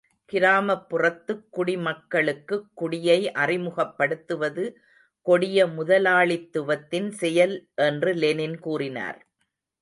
[0.33, 4.65] கிராமப்புறத்துக் குடிமக்களுக்குக் குடியை அறிமுகப்படுத்துவது
[5.21, 7.55] கொடிய முதலாளித்துவத்தின் செயல்
[7.75, 9.19] என்று லெனின் கூறினார்.